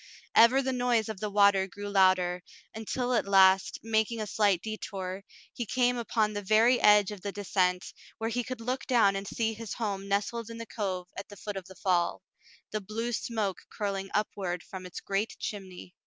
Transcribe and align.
Ever 0.33 0.63
the 0.63 0.73
noise 0.73 1.09
of 1.09 1.19
the 1.19 1.29
water 1.29 1.67
grew 1.67 1.87
louder, 1.87 2.41
until 2.73 3.13
at 3.13 3.27
last, 3.27 3.77
making 3.83 4.19
a 4.19 4.25
slight 4.25 4.63
detour, 4.63 5.23
he 5.53 5.67
came 5.67 5.95
upon 5.95 6.33
the 6.33 6.41
very 6.41 6.81
edge 6.81 7.11
of 7.11 7.21
the 7.21 7.31
descent, 7.31 7.93
where 8.17 8.31
he 8.31 8.43
could 8.43 8.61
look 8.61 8.87
down 8.87 9.15
and 9.15 9.27
see 9.27 9.53
his 9.53 9.73
home 9.75 10.07
nestled 10.07 10.49
in 10.49 10.57
the 10.57 10.65
cove 10.65 11.07
at 11.15 11.29
the 11.29 11.37
foot 11.37 11.55
of 11.55 11.65
the 11.67 11.75
fall, 11.75 12.23
the 12.71 12.81
blue 12.81 13.13
smoke 13.13 13.67
curling 13.69 14.09
upward 14.15 14.63
from 14.63 14.87
its 14.87 15.01
great 15.01 15.37
chimney. 15.37 15.93